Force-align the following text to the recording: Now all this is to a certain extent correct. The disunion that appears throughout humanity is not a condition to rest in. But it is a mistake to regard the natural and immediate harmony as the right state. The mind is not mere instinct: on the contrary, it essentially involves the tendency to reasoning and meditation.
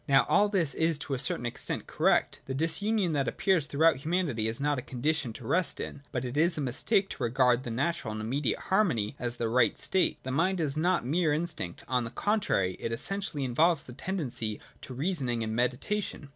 Now 0.09 0.25
all 0.27 0.49
this 0.49 0.73
is 0.73 0.97
to 0.97 1.13
a 1.13 1.19
certain 1.19 1.45
extent 1.45 1.85
correct. 1.85 2.39
The 2.47 2.55
disunion 2.55 3.13
that 3.13 3.27
appears 3.27 3.67
throughout 3.67 3.97
humanity 3.97 4.47
is 4.47 4.59
not 4.59 4.79
a 4.79 4.81
condition 4.81 5.31
to 5.33 5.45
rest 5.45 5.79
in. 5.79 6.01
But 6.11 6.25
it 6.25 6.35
is 6.35 6.57
a 6.57 6.61
mistake 6.61 7.07
to 7.11 7.21
regard 7.21 7.61
the 7.61 7.69
natural 7.69 8.11
and 8.13 8.19
immediate 8.19 8.57
harmony 8.57 9.15
as 9.19 9.35
the 9.35 9.47
right 9.47 9.77
state. 9.77 10.17
The 10.23 10.31
mind 10.31 10.59
is 10.59 10.75
not 10.75 11.05
mere 11.05 11.31
instinct: 11.33 11.83
on 11.87 12.03
the 12.03 12.09
contrary, 12.09 12.77
it 12.79 12.91
essentially 12.91 13.43
involves 13.43 13.83
the 13.83 13.93
tendency 13.93 14.59
to 14.81 14.95
reasoning 14.95 15.43
and 15.43 15.55
meditation. 15.55 16.29